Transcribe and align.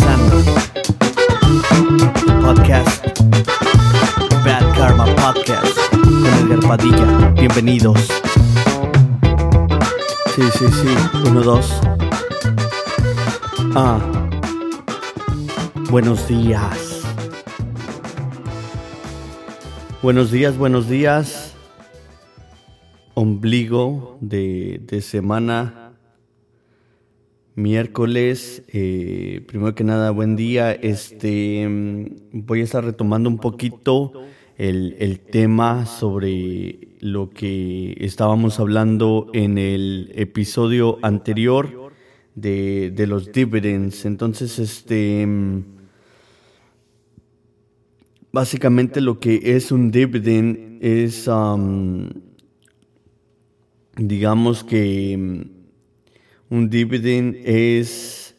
el 0.00 0.44
podcast 2.40 3.06
Bad 4.42 4.74
Karma 4.74 5.04
Podcast 5.04 5.76
con 6.02 6.24
Edgar 6.24 6.60
Padilla. 6.66 7.30
Bienvenidos. 7.32 7.98
Sí, 10.34 10.42
sí, 10.58 10.64
sí. 10.68 10.96
Uno, 11.26 11.42
dos. 11.42 11.78
Ah. 13.74 14.00
Buenos 15.90 16.26
días. 16.26 17.02
Buenos 20.02 20.30
días, 20.30 20.56
buenos 20.56 20.88
días. 20.88 21.52
Ombligo 23.12 24.16
de, 24.22 24.80
de 24.86 25.02
semana. 25.02 25.81
Miércoles. 27.54 28.62
eh, 28.68 29.44
primero 29.46 29.74
que 29.74 29.84
nada, 29.84 30.10
buen 30.10 30.36
día. 30.36 30.72
Este 30.72 31.68
voy 32.32 32.62
a 32.62 32.64
estar 32.64 32.82
retomando 32.82 33.28
un 33.28 33.36
poquito 33.36 34.12
el, 34.56 34.96
el 34.98 35.20
tema 35.20 35.84
sobre 35.84 36.96
lo 37.00 37.28
que 37.28 37.94
estábamos 38.00 38.58
hablando 38.58 39.26
en 39.34 39.58
el 39.58 40.12
episodio 40.14 40.98
anterior 41.02 41.92
de, 42.34 42.90
de 42.90 43.06
los 43.06 43.32
dividends. 43.32 44.06
Entonces, 44.06 44.58
este. 44.58 45.28
Básicamente 48.32 49.02
lo 49.02 49.20
que 49.20 49.56
es 49.56 49.70
un 49.72 49.90
dividend 49.90 50.82
es, 50.82 51.28
digamos 53.98 54.64
que 54.64 55.61
un 56.52 56.68
dividend 56.68 57.36
es 57.46 58.36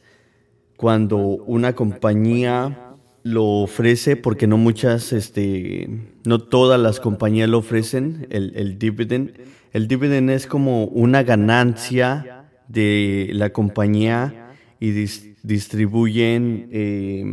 cuando 0.77 1.17
una 1.17 1.73
compañía 1.73 2.93
lo 3.23 3.43
ofrece, 3.63 4.15
porque 4.17 4.45
no 4.45 4.55
muchas, 4.57 5.11
este, 5.13 5.89
no 6.23 6.37
todas 6.37 6.79
las 6.79 6.99
compañías 6.99 7.49
lo 7.49 7.57
ofrecen, 7.57 8.27
el, 8.29 8.77
dividend. 8.77 9.31
El 9.71 9.87
dividend 9.87 10.29
es 10.29 10.45
como 10.45 10.85
una 10.85 11.23
ganancia 11.23 12.45
de 12.67 13.31
la 13.33 13.49
compañía 13.49 14.51
y 14.79 14.91
dis- 14.91 15.35
distribuyen 15.41 16.69
eh, 16.71 17.23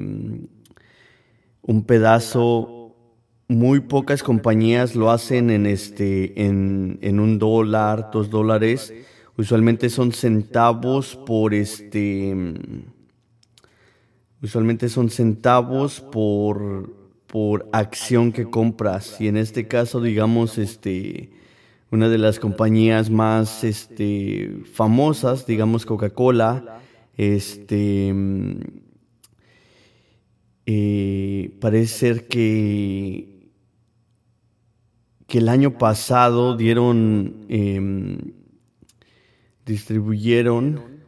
un 1.61 1.85
pedazo. 1.85 2.97
Muy 3.49 3.81
pocas 3.81 4.23
compañías 4.23 4.95
lo 4.95 5.11
hacen 5.11 5.51
en 5.51 5.67
este, 5.67 6.47
en, 6.47 6.99
en 7.03 7.21
un 7.21 7.39
dólar, 7.39 8.11
dos 8.13 8.31
dólares. 8.31 8.95
Usualmente 9.41 9.89
son 9.89 10.13
centavos 10.13 11.17
por 11.17 11.55
este. 11.55 12.37
Usualmente 14.43 14.91
son 14.91 15.09
centavos 15.09 16.03
por, 16.03 16.95
por 17.27 17.67
acción 17.73 18.33
que 18.33 18.51
compras. 18.51 19.19
Y 19.19 19.29
en 19.29 19.39
este 19.39 19.67
caso, 19.67 20.03
digamos, 20.03 20.59
este, 20.59 21.31
una 21.91 22.11
de 22.11 22.19
las 22.19 22.39
compañías 22.39 23.09
más 23.09 23.65
este, 23.65 24.59
famosas, 24.75 25.47
digamos 25.47 25.87
Coca-Cola, 25.87 26.83
este, 27.17 28.15
eh, 30.67 31.57
parece 31.63 31.99
ser 31.99 32.29
que, 32.29 33.49
que 35.27 35.39
el 35.39 35.49
año 35.49 35.79
pasado 35.79 36.59
dieron, 36.59 37.47
em, 37.49 38.40
distribuyeron 39.67 41.01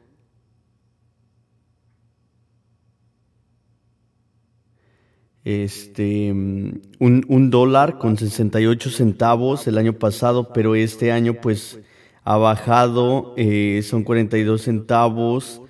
este 5.44 6.30
un, 6.30 6.80
un 7.00 7.50
dólar 7.50 7.98
con 7.98 8.16
68 8.16 8.90
centavos 8.90 9.66
el 9.66 9.78
año 9.78 9.98
pasado, 9.98 10.52
pero 10.52 10.74
este 10.74 11.10
año 11.12 11.34
pues 11.40 11.80
ha 12.24 12.36
bajado, 12.36 13.34
eh, 13.36 13.82
son 13.82 14.04
42 14.04 14.62
centavos 14.62 15.60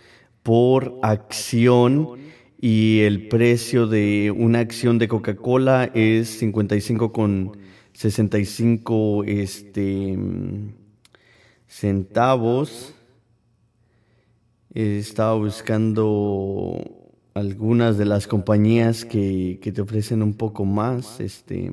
por 0.42 0.98
acción 1.03 2.19
y 2.60 3.00
el 3.00 3.28
precio 3.28 3.87
de 3.87 4.32
una 4.37 4.60
acción 4.60 4.98
de 4.98 5.09
Coca-Cola 5.09 5.91
es 5.94 6.28
55 6.38 7.12
con 7.12 7.56
65 7.94 9.25
este, 9.25 10.19
centavos. 11.72 12.94
Estaba 14.75 15.34
buscando 15.34 16.78
algunas 17.34 17.97
de 17.97 18.05
las 18.05 18.27
compañías 18.27 19.05
que, 19.05 19.59
que 19.62 19.72
te 19.72 19.81
ofrecen 19.81 20.22
un 20.22 20.34
poco 20.34 20.65
más, 20.65 21.19
este, 21.21 21.71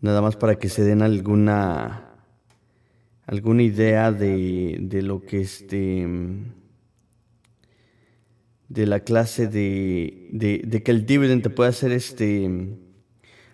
nada 0.00 0.20
más 0.20 0.36
para 0.36 0.56
que 0.56 0.68
se 0.68 0.82
den 0.82 1.02
alguna, 1.02 2.10
alguna 3.26 3.62
idea 3.62 4.10
de, 4.10 4.78
de 4.80 5.02
lo 5.02 5.22
que 5.24 5.40
este, 5.40 6.06
de 8.68 8.86
la 8.86 9.00
clase 9.00 9.46
de, 9.46 10.28
de, 10.32 10.82
que 10.82 10.90
el 10.90 11.06
dividend 11.06 11.42
te 11.42 11.50
puede 11.50 11.70
hacer 11.70 11.92
este, 11.92 12.50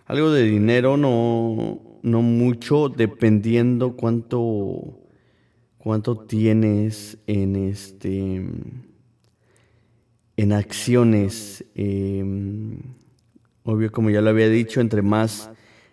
algo 0.07 0.31
de 0.31 0.45
dinero, 0.45 0.97
no, 0.97 1.90
no 2.03 2.23
mucho, 2.23 2.89
dependiendo 2.89 3.97
cuánto, 3.97 5.01
cuánto 5.79 6.17
tienes 6.17 7.19
en 7.27 7.57
este 7.57 8.45
en 10.37 10.53
acciones. 10.53 11.65
eh, 11.75 12.25
obvio, 13.63 13.93
como 13.93 14.09
ya 14.09 14.23
lo 14.23 14.31
había 14.31 14.49
dicho, 14.49 14.81
entre 14.81 15.03
más, 15.03 15.51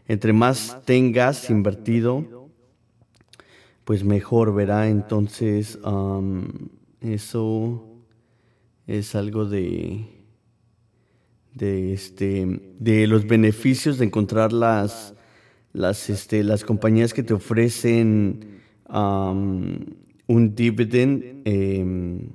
entre 0.08 0.32
más 0.32 0.82
tengas 0.86 1.50
invertido, 1.50 2.50
pues 3.84 4.04
mejor 4.06 4.54
verá. 4.54 4.88
Entonces, 4.88 5.78
eso 7.02 7.84
es 8.88 9.16
algo 9.16 9.46
de, 9.46 10.08
de, 11.54 11.94
este, 11.94 12.74
de 12.80 13.06
los 13.08 13.28
beneficios 13.28 13.98
de 13.98 14.06
encontrar 14.06 14.54
las, 14.54 15.14
las, 15.78 16.10
este, 16.10 16.44
las 16.44 16.64
compañías 16.64 17.14
que 17.14 17.24
te 17.24 17.34
ofrecen 17.34 18.62
un 18.90 20.56
dividend. 20.56 21.24
em, 21.46 22.30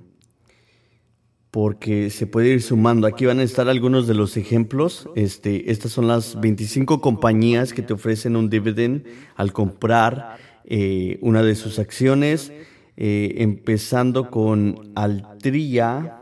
porque 1.50 2.08
se 2.08 2.26
puede 2.26 2.48
ir 2.48 2.62
sumando. 2.62 3.06
Aquí 3.06 3.26
van 3.26 3.38
a 3.38 3.42
estar 3.42 3.68
algunos 3.68 4.06
de 4.06 4.14
los 4.14 4.38
ejemplos. 4.38 5.06
Este, 5.16 5.70
estas 5.70 5.92
son 5.92 6.08
las 6.08 6.40
25 6.40 7.02
compañías 7.02 7.74
que 7.74 7.82
te 7.82 7.92
ofrecen 7.92 8.36
un 8.36 8.48
dividend 8.48 9.04
al 9.36 9.52
comprar 9.52 10.38
eh, 10.64 11.18
una 11.20 11.42
de 11.42 11.54
sus 11.54 11.78
acciones, 11.78 12.50
eh, 12.96 13.34
empezando 13.36 14.30
con 14.30 14.92
Altria. 14.94 16.21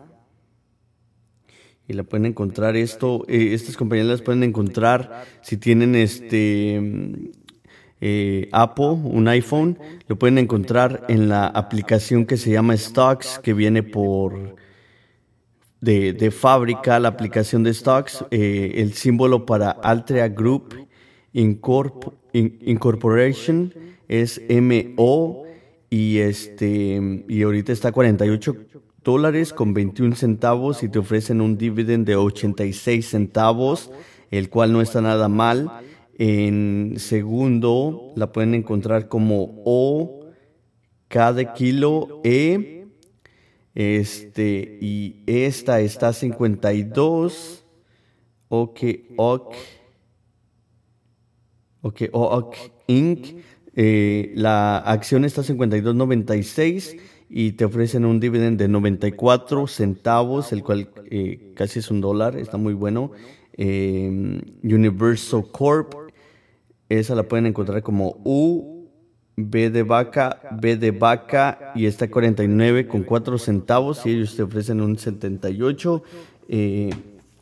Y 1.90 1.92
la 1.92 2.04
pueden 2.04 2.26
encontrar 2.26 2.76
esto, 2.76 3.24
eh, 3.26 3.52
estas 3.52 3.76
compañías 3.76 4.06
las 4.06 4.22
pueden 4.22 4.44
encontrar 4.44 5.24
si 5.42 5.56
tienen 5.56 5.96
este 5.96 6.80
eh, 8.00 8.48
Apple, 8.52 8.92
un 9.02 9.26
iPhone, 9.26 9.76
lo 10.06 10.16
pueden 10.16 10.38
encontrar 10.38 11.04
en 11.08 11.28
la 11.28 11.48
aplicación 11.48 12.26
que 12.26 12.36
se 12.36 12.52
llama 12.52 12.76
Stocks, 12.76 13.40
que 13.42 13.54
viene 13.54 13.82
por 13.82 14.54
de, 15.80 16.12
de 16.12 16.30
fábrica, 16.30 17.00
la 17.00 17.08
aplicación 17.08 17.64
de 17.64 17.74
stocks, 17.74 18.24
eh, 18.30 18.74
el 18.76 18.92
símbolo 18.92 19.44
para 19.44 19.70
Altria 19.72 20.28
Group 20.28 20.86
Incorp- 21.34 22.12
In- 22.32 22.56
Incorporation 22.66 23.74
es 24.06 24.40
MO 24.48 25.42
y 25.90 26.18
este 26.18 27.24
y 27.28 27.42
ahorita 27.42 27.72
está 27.72 27.88
a 27.88 27.92
48 27.92 28.54
dólares 29.04 29.52
con 29.52 29.74
21 29.74 30.14
centavos 30.16 30.82
y 30.82 30.88
te 30.88 30.98
ofrecen 30.98 31.40
un 31.40 31.56
dividend 31.56 32.06
de 32.06 32.16
86 32.16 33.06
centavos, 33.06 33.90
el 34.30 34.50
cual 34.50 34.72
no 34.72 34.80
está 34.80 35.00
nada 35.00 35.28
mal. 35.28 35.70
En 36.18 36.94
segundo 36.98 38.12
la 38.14 38.32
pueden 38.32 38.54
encontrar 38.54 39.08
como 39.08 39.62
O 39.64 40.26
cada 41.08 41.54
kilo 41.54 42.20
E. 42.24 42.86
Este, 43.74 44.78
y 44.80 45.22
esta 45.26 45.80
está 45.80 46.08
a 46.08 46.12
52. 46.12 47.64
Ok, 48.48 48.80
ok. 49.16 49.54
Ok, 51.82 52.02
ok, 52.12 52.56
Inc. 52.88 53.26
Eh, 53.74 54.32
la 54.34 54.78
acción 54.78 55.24
está 55.24 55.40
a 55.40 55.44
52.96 55.44 56.98
y 57.32 57.52
te 57.52 57.64
ofrecen 57.64 58.04
un 58.04 58.18
dividend 58.18 58.58
de 58.58 58.66
94 58.66 59.68
centavos, 59.68 60.52
el 60.52 60.64
cual 60.64 60.90
eh, 61.08 61.52
casi 61.54 61.78
es 61.78 61.88
un 61.88 62.00
dólar, 62.00 62.36
está 62.36 62.56
muy 62.56 62.74
bueno. 62.74 63.12
Eh, 63.52 64.42
Universal 64.64 65.44
Corp, 65.52 65.94
esa 66.88 67.14
la 67.14 67.22
pueden 67.22 67.46
encontrar 67.46 67.84
como 67.84 68.20
U, 68.24 68.88
B 69.36 69.70
de 69.70 69.84
vaca, 69.84 70.40
B 70.60 70.76
de 70.76 70.90
vaca 70.90 71.72
y 71.76 71.86
está 71.86 72.10
49 72.10 72.88
con 72.88 73.04
4 73.04 73.38
centavos 73.38 74.04
y 74.06 74.10
ellos 74.10 74.34
te 74.34 74.42
ofrecen 74.42 74.80
un 74.80 74.98
78, 74.98 76.02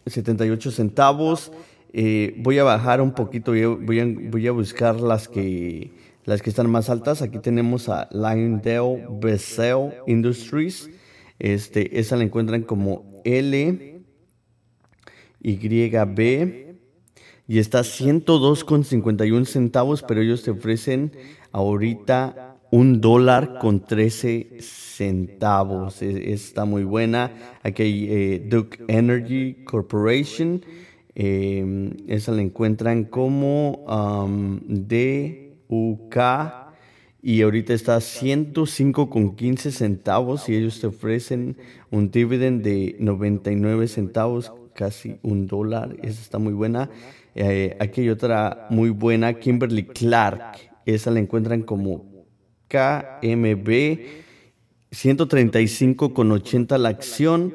78 0.06 0.70
centavos. 0.70 1.50
voy 2.36 2.58
a 2.58 2.64
bajar 2.64 3.00
un 3.00 3.12
poquito, 3.12 3.52
voy 3.52 4.28
voy 4.30 4.46
a 4.46 4.52
buscar 4.52 5.00
las 5.00 5.28
que 5.28 5.90
las 6.28 6.42
que 6.42 6.50
están 6.50 6.68
más 6.68 6.90
altas, 6.90 7.22
aquí 7.22 7.38
tenemos 7.38 7.88
a 7.88 8.06
Lyondale 8.12 9.06
Bessel 9.18 9.94
Industries. 10.06 10.90
Este, 11.38 11.98
esa 11.98 12.16
la 12.16 12.24
encuentran 12.24 12.64
como 12.64 13.22
L, 13.24 14.02
B 15.40 16.76
y 17.46 17.58
está 17.58 17.80
102,51 17.80 19.46
centavos, 19.46 20.02
pero 20.02 20.20
ellos 20.20 20.42
te 20.42 20.50
ofrecen 20.50 21.12
ahorita 21.50 22.58
un 22.70 23.00
dólar 23.00 23.58
con 23.58 23.86
13 23.86 24.58
centavos. 24.60 26.02
Está 26.02 26.66
muy 26.66 26.84
buena. 26.84 27.32
Aquí 27.62 27.82
hay 27.82 28.06
eh, 28.10 28.46
Duke 28.46 28.84
Energy 28.88 29.64
Corporation. 29.64 30.62
Eh, 31.14 31.90
esa 32.06 32.32
la 32.32 32.42
encuentran 32.42 33.04
como 33.04 33.82
um, 33.86 34.60
D 34.68 35.47
UK 35.68 36.16
y 37.20 37.42
ahorita 37.42 37.74
está 37.74 37.96
a 37.96 38.00
105 38.00 39.10
con 39.10 39.34
15 39.34 39.72
centavos 39.72 40.48
y 40.48 40.54
ellos 40.54 40.80
te 40.80 40.86
ofrecen 40.86 41.56
un 41.90 42.10
dividend 42.10 42.62
de 42.62 42.96
99 43.00 43.88
centavos, 43.88 44.52
casi 44.74 45.18
un 45.22 45.46
dólar. 45.46 45.96
Esa 46.02 46.22
está 46.22 46.38
muy 46.38 46.52
buena. 46.52 46.90
Eh, 47.34 47.76
aquí 47.80 48.02
hay 48.02 48.10
otra 48.10 48.68
muy 48.70 48.90
buena, 48.90 49.34
Kimberly 49.34 49.84
Clark. 49.84 50.58
Esa 50.86 51.10
la 51.10 51.18
encuentran 51.18 51.62
como 51.62 52.06
KMB, 52.68 53.98
135 54.90 56.14
con 56.14 56.30
80 56.30 56.78
la 56.78 56.88
acción 56.88 57.52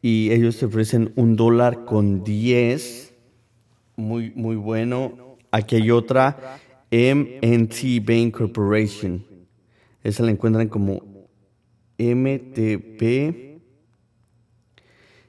y 0.00 0.30
ellos 0.30 0.58
te 0.58 0.66
ofrecen 0.66 1.12
un 1.16 1.36
dólar 1.36 1.84
con 1.84 2.22
10. 2.22 3.12
Muy, 3.96 4.30
muy 4.34 4.56
bueno. 4.56 5.36
Aquí 5.50 5.76
hay 5.76 5.90
otra 5.90 6.60
MNT 6.90 8.04
Bank 8.04 8.36
Corporation. 8.36 9.24
Esa 10.02 10.24
la 10.24 10.30
encuentran 10.30 10.68
como 10.68 11.02
MTP 11.98 13.02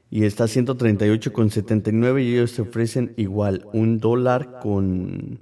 y 0.09 0.23
está 0.23 0.45
a 0.45 0.47
138,79 0.47 2.23
y 2.23 2.33
ellos 2.33 2.51
se 2.51 2.63
ofrecen 2.63 3.13
igual 3.17 3.67
un 3.73 3.99
dólar 3.99 4.59
con 4.61 5.39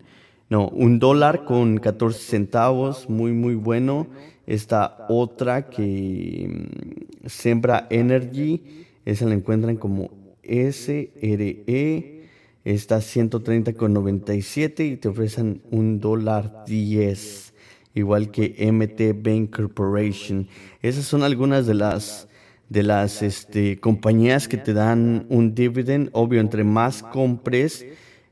no 0.49 0.67
un 0.69 0.99
dólar 0.99 1.45
con 1.45 1.77
14 1.77 2.19
centavos 2.19 3.09
muy 3.09 3.31
muy 3.31 3.55
bueno. 3.55 4.07
Esta 4.45 5.05
otra 5.09 5.69
que 5.69 6.49
mm, 6.49 7.27
Sembra 7.27 7.87
Energy. 7.89 8.85
Esa 9.05 9.25
la 9.25 9.35
encuentran 9.35 9.77
como 9.77 10.11
SRE 10.43 12.18
está 12.63 13.01
130 13.01 13.73
con 13.73 13.93
97 13.93 14.85
y 14.85 14.97
te 14.97 15.07
ofrecen 15.07 15.61
un 15.71 15.99
dólar 15.99 16.63
10 16.65 17.53
igual 17.95 18.31
que 18.31 18.55
MT 18.71 19.21
Bank 19.23 19.55
Corporation. 19.55 20.47
Esas 20.81 21.05
son 21.05 21.23
algunas 21.23 21.65
de 21.67 21.73
las 21.73 22.27
de 22.69 22.83
las 22.83 23.23
este, 23.23 23.79
compañías 23.79 24.47
que 24.47 24.57
te 24.57 24.73
dan 24.73 25.25
un 25.29 25.55
dividend. 25.55 26.09
Obvio 26.13 26.39
entre 26.39 26.63
más 26.63 27.01
compres 27.01 27.85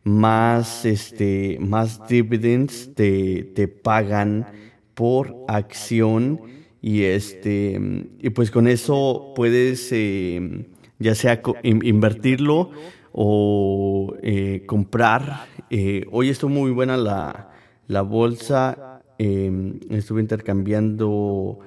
más 0.04 0.86
este 0.86 1.58
más 1.60 2.08
dividends 2.08 2.94
te, 2.96 3.44
te 3.44 3.68
pagan 3.68 4.48
por 4.94 5.36
acción. 5.48 6.42
Y 6.82 7.04
este 7.04 7.80
y 8.20 8.30
pues 8.30 8.52
con 8.52 8.68
eso 8.68 9.34
puedes 9.36 9.90
eh, 9.92 10.68
ya 11.00 11.16
sea 11.16 11.42
invertirlo 11.64 12.72
o 13.20 14.14
eh, 14.22 14.64
comprar. 14.68 15.48
Eh, 15.72 16.06
hoy 16.12 16.30
estuvo 16.30 16.52
muy 16.52 16.70
buena 16.70 16.98
la, 16.98 17.50
la 17.88 18.04
bolsa. 18.04 19.02
Em, 19.18 19.80
estuve 19.90 20.22
intercambiando 20.22 21.58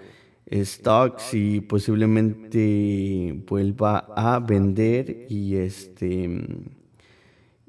stocks 0.49 1.35
y 1.35 1.61
posiblemente 1.61 3.43
vuelva 3.49 4.07
a 4.15 4.39
vender 4.39 5.27
y 5.29 5.57
este 5.57 6.29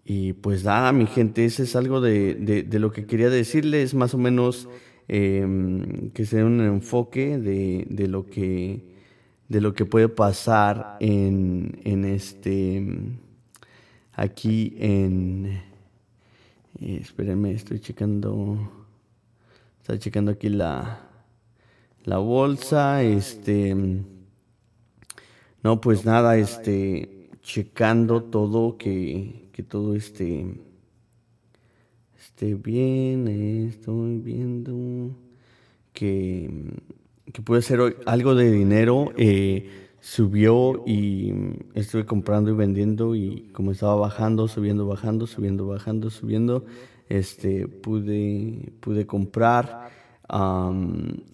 y 0.05 0.33
pues 0.33 0.63
nada 0.63 0.91
mi 0.91 1.07
gente 1.07 1.45
ese 1.45 1.63
es 1.63 1.75
algo 1.75 2.01
de, 2.01 2.35
de, 2.35 2.79
lo 2.79 2.91
que 2.91 3.05
quería 3.05 3.29
decirles 3.29 3.93
más 3.93 4.13
o 4.13 4.17
menos 4.17 4.67
em, 5.07 6.11
que 6.11 6.25
sea 6.25 6.45
un 6.45 6.61
enfoque 6.61 7.37
de, 7.39 7.85
de, 7.89 8.07
lo 8.07 8.25
que 8.27 8.83
de 9.49 9.61
lo 9.61 9.73
que 9.73 9.85
puede 9.85 10.09
pasar 10.09 10.97
en, 10.99 11.79
en 11.83 12.05
este 12.05 12.83
aquí 14.13 14.75
en... 14.77 15.61
Eh, 16.79 16.99
espérenme, 17.01 17.51
estoy 17.51 17.79
checando... 17.79 18.85
Está 19.79 19.97
checando 19.97 20.31
aquí 20.31 20.49
la, 20.49 21.09
la 22.03 22.17
bolsa. 22.17 23.03
Este... 23.03 23.75
No, 25.63 25.81
pues 25.81 26.05
nada, 26.05 26.37
este... 26.37 27.29
Checando 27.41 28.23
todo 28.23 28.77
que, 28.77 29.49
que 29.51 29.63
todo 29.63 29.95
esté... 29.95 30.45
Esté 32.17 32.55
bien, 32.55 33.27
estoy 33.67 34.17
viendo 34.19 35.15
que, 35.91 36.49
que 37.31 37.41
puede 37.41 37.61
ser 37.61 37.97
algo 38.05 38.35
de 38.35 38.51
dinero. 38.51 39.11
Eh, 39.17 39.90
subió 40.01 40.83
y 40.85 41.31
estuve 41.75 42.05
comprando 42.05 42.51
y 42.51 42.55
vendiendo 42.55 43.15
y 43.15 43.49
como 43.53 43.71
estaba 43.71 43.95
bajando, 43.95 44.47
subiendo, 44.47 44.85
bajando, 44.87 45.27
subiendo, 45.27 45.67
bajando, 45.67 46.09
subiendo, 46.09 46.65
este, 47.07 47.67
pude, 47.67 48.73
pude 48.79 49.05
comprar. 49.05 49.89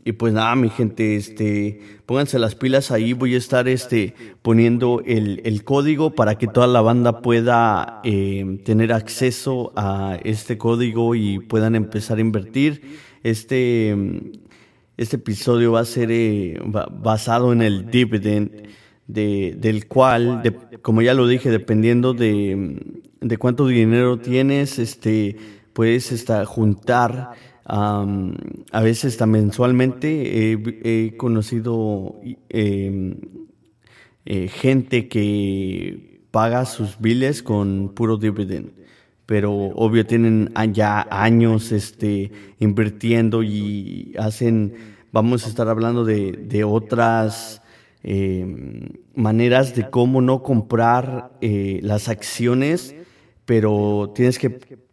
y 0.04 0.12
pues 0.12 0.34
nada, 0.34 0.56
mi 0.56 0.70
gente, 0.70 1.16
este, 1.16 1.80
pónganse 2.06 2.40
las 2.40 2.56
pilas 2.56 2.92
ahí. 2.92 3.14
Voy 3.14 3.36
a 3.36 3.38
estar 3.38 3.70
este, 3.70 4.14
poniendo 4.42 5.02
el, 5.06 5.42
el 5.46 5.64
código 5.64 6.14
para 6.14 6.38
que 6.38 6.48
toda 6.48 6.68
la 6.68 6.82
banda 6.82 7.22
pueda 7.22 8.02
eh, 8.04 8.60
tener 8.66 8.92
acceso 8.92 9.72
a 9.78 10.20
este 10.24 10.58
código 10.58 11.16
y 11.16 11.40
puedan 11.40 11.76
empezar 11.76 12.18
a 12.18 12.22
invertir. 12.22 12.82
Este, 13.24 13.96
este 14.98 15.18
episodio 15.18 15.74
va 15.74 15.82
a 15.82 15.86
ser 15.86 16.10
eh, 16.12 16.60
basado 16.66 17.54
en 17.54 17.62
el 17.62 17.90
dividend, 17.90 18.68
de, 19.06 19.56
del 19.58 19.88
cual, 19.88 20.42
como 20.82 21.02
ya 21.02 21.14
lo 21.14 21.28
dije, 21.28 21.50
dependiendo 21.50 22.14
de, 22.14 22.82
de 23.22 23.38
cuánto 23.38 23.68
dinero 23.68 24.18
tienes, 24.20 24.80
este, 24.80 25.38
puedes 25.74 26.12
esta, 26.12 26.46
juntar. 26.46 27.32
a 27.66 28.82
veces 28.82 29.14
hasta 29.14 29.26
mensualmente 29.28 30.52
he, 30.52 31.16
conocido 31.16 32.20
em, 32.50 33.18
eh, 34.26 34.48
gente 34.48 35.08
que 35.08 36.22
paga 36.32 36.66
sus 36.66 37.00
biles 37.00 37.44
con 37.44 37.94
puro 37.94 38.18
dividend 38.18 38.78
pero 39.28 39.54
obvio 39.54 40.08
tienen 40.08 40.52
ya 40.72 41.06
años 41.12 41.72
este, 41.74 42.32
invirtiendo 42.60 43.44
y 43.44 44.16
hacen, 44.18 44.74
vamos 45.12 45.46
a 45.46 45.50
estar 45.50 45.68
hablando 45.68 46.06
de, 46.06 46.32
de 46.32 46.64
otras 46.64 47.62
eh, 48.04 48.90
maneras 49.16 49.76
de 49.76 49.90
cómo 49.90 50.22
no 50.22 50.44
comprar 50.44 51.34
eh, 51.42 51.82
las 51.84 52.08
acciones, 52.08 52.96
pero 53.44 54.14
tienes 54.16 54.40
que 54.40 54.50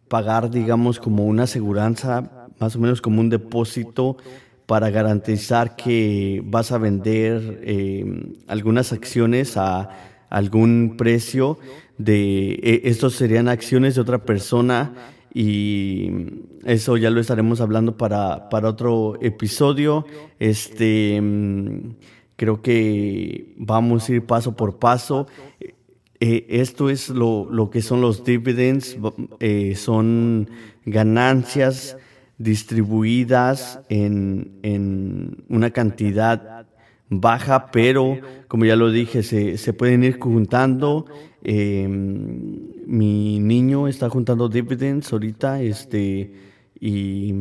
pagar, 0.09 0.51
digamos, 0.51 0.99
como 0.99 1.25
una 1.25 1.43
aseguranza, 1.43 2.49
más 2.59 2.75
o 2.75 2.79
menos 2.79 3.01
como 3.01 3.21
un 3.21 3.29
depósito 3.29 4.17
para 4.65 4.89
garantizar 4.89 5.77
que 5.77 6.41
vas 6.43 6.73
a 6.73 6.77
vender 6.77 7.61
eh, 7.63 8.33
algunas 8.47 8.91
acciones 8.91 9.55
a 9.55 9.89
algún 10.29 10.95
precio 10.97 11.57
de, 11.97 12.53
e, 12.63 12.81
estos 12.85 13.15
serían 13.15 13.47
acciones 13.47 13.95
de 13.95 14.01
otra 14.01 14.23
persona 14.23 14.93
y 15.33 16.09
eso 16.63 16.95
ya 16.95 17.09
lo 17.09 17.19
estaremos 17.19 17.59
hablando 17.59 17.97
para, 17.97 18.47
para 18.49 18.69
otro 18.69 19.17
episodio. 19.21 20.05
Este, 20.39 21.21
creo 22.37 22.61
que 22.61 23.53
vamos 23.57 24.07
a 24.07 24.13
ir 24.13 24.25
paso 24.25 24.55
por 24.55 24.79
paso. 24.79 25.27
Eh, 26.21 26.45
esto 26.49 26.89
es 26.89 27.09
lo, 27.09 27.49
lo, 27.51 27.69
que 27.69 27.81
son 27.81 27.99
los 27.99 28.23
dividends, 28.23 28.97
eh, 29.41 29.75
son 29.75 30.49
ganancias 30.85 31.97
distribuidas 32.37 33.81
en, 33.89 34.59
en, 34.63 35.43
una 35.49 35.71
cantidad 35.71 36.65
baja, 37.09 37.71
pero 37.71 38.17
como 38.47 38.65
ya 38.65 38.75
lo 38.75 38.91
dije, 38.91 39.23
se, 39.23 39.57
se 39.57 39.73
pueden 39.73 40.03
ir 40.03 40.19
juntando 40.19 41.05
eh, 41.47 41.87
mi 41.87 43.39
niño 43.39 43.87
está 43.87 44.09
juntando 44.09 44.49
dividends 44.49 45.13
ahorita, 45.13 45.61
este, 45.61 46.33
y, 46.79 47.31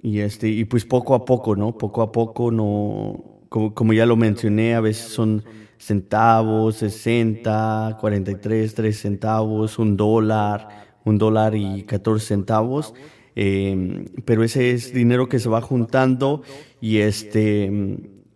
y, 0.00 0.20
este, 0.20 0.48
y 0.48 0.64
pues 0.64 0.84
poco 0.84 1.16
a 1.16 1.24
poco, 1.24 1.56
¿no? 1.56 1.76
Poco 1.76 2.02
a 2.02 2.12
poco, 2.12 2.52
no, 2.52 3.40
como, 3.48 3.74
como 3.74 3.92
ya 3.92 4.06
lo 4.06 4.14
mencioné, 4.14 4.76
a 4.76 4.80
veces 4.80 5.10
son 5.12 5.42
centavos, 5.76 6.76
60, 6.76 7.96
43, 8.00 8.74
3 8.74 8.96
centavos, 8.96 9.80
un 9.80 9.96
dólar, 9.96 10.68
un 11.04 11.18
dólar 11.18 11.56
y 11.56 11.82
14 11.82 12.24
centavos. 12.24 12.94
Eh, 13.34 14.04
pero 14.24 14.44
ese 14.44 14.70
es 14.70 14.92
dinero 14.92 15.28
que 15.28 15.38
se 15.40 15.48
va 15.48 15.60
juntando 15.60 16.42
y 16.80 16.98
este 16.98 17.70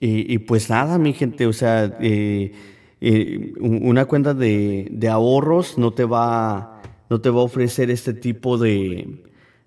y, 0.06 0.38
pues 0.38 0.68
nada 0.68 0.98
mi 0.98 1.14
gente 1.14 1.46
o 1.46 1.52
sea 1.52 1.96
eh, 2.00 2.52
eh, 3.00 3.52
una 3.58 4.04
cuenta 4.04 4.34
de, 4.34 4.88
de, 4.90 5.08
ahorros 5.08 5.78
no 5.78 5.92
te 5.92 6.04
va 6.04 6.82
no 7.08 7.20
te 7.20 7.30
va 7.30 7.40
a 7.40 7.44
ofrecer 7.44 7.90
este 7.90 8.12
tipo 8.12 8.58
de, 8.58 9.22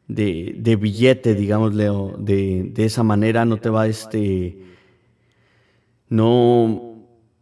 de, 0.07 0.75
billete, 0.75 1.35
digamos, 1.35 1.75
de, 1.75 2.69
de 2.73 2.85
esa 2.85 3.03
manera, 3.03 3.45
no 3.45 3.57
te 3.57 3.69
va 3.69 3.87
este 3.87 4.57
no 6.09 6.95